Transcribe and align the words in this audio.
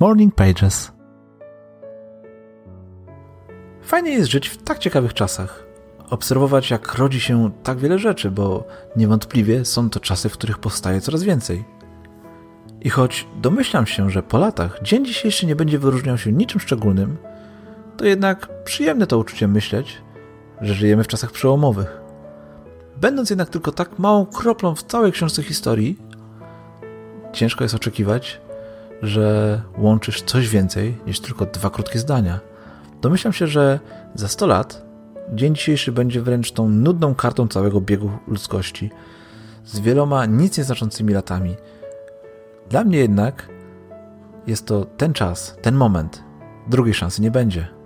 Morning 0.00 0.34
Pages. 0.34 0.92
Fajnie 3.82 4.10
jest 4.10 4.30
żyć 4.30 4.48
w 4.48 4.62
tak 4.62 4.78
ciekawych 4.78 5.14
czasach. 5.14 5.64
Obserwować, 6.10 6.70
jak 6.70 6.94
rodzi 6.94 7.20
się 7.20 7.50
tak 7.62 7.78
wiele 7.78 7.98
rzeczy, 7.98 8.30
bo 8.30 8.64
niewątpliwie 8.96 9.64
są 9.64 9.90
to 9.90 10.00
czasy, 10.00 10.28
w 10.28 10.32
których 10.32 10.58
powstaje 10.58 11.00
coraz 11.00 11.22
więcej. 11.22 11.64
I 12.80 12.90
choć 12.90 13.26
domyślam 13.40 13.86
się, 13.86 14.10
że 14.10 14.22
po 14.22 14.38
latach 14.38 14.82
dzień 14.82 15.04
dzisiejszy 15.04 15.46
nie 15.46 15.56
będzie 15.56 15.78
wyróżniał 15.78 16.18
się 16.18 16.32
niczym 16.32 16.60
szczególnym, 16.60 17.16
to 17.96 18.04
jednak 18.04 18.64
przyjemne 18.64 19.06
to 19.06 19.18
uczucie 19.18 19.48
myśleć, 19.48 20.02
że 20.60 20.74
żyjemy 20.74 21.04
w 21.04 21.08
czasach 21.08 21.32
przełomowych. 21.32 22.00
Będąc 22.96 23.30
jednak 23.30 23.48
tylko 23.48 23.72
tak 23.72 23.98
małą 23.98 24.26
kroplą 24.26 24.74
w 24.74 24.82
całej 24.82 25.12
książce 25.12 25.42
historii, 25.42 25.98
ciężko 27.32 27.64
jest 27.64 27.74
oczekiwać, 27.74 28.40
że 29.02 29.60
łączysz 29.78 30.22
coś 30.22 30.48
więcej 30.48 30.96
niż 31.06 31.20
tylko 31.20 31.46
dwa 31.46 31.70
krótkie 31.70 31.98
zdania. 31.98 32.40
Domyślam 33.00 33.32
się, 33.32 33.46
że 33.46 33.80
za 34.14 34.28
100 34.28 34.46
lat 34.46 34.86
dzień 35.34 35.54
dzisiejszy 35.54 35.92
będzie 35.92 36.22
wręcz 36.22 36.52
tą 36.52 36.68
nudną 36.68 37.14
kartą 37.14 37.48
całego 37.48 37.80
biegu 37.80 38.10
ludzkości, 38.26 38.90
z 39.64 39.80
wieloma 39.80 40.26
nic 40.26 40.58
nieznaczącymi 40.58 41.14
latami. 41.14 41.56
Dla 42.70 42.84
mnie 42.84 42.98
jednak 42.98 43.48
jest 44.46 44.66
to 44.66 44.84
ten 44.84 45.12
czas, 45.12 45.56
ten 45.62 45.74
moment. 45.74 46.22
Drugiej 46.66 46.94
szansy 46.94 47.22
nie 47.22 47.30
będzie. 47.30 47.77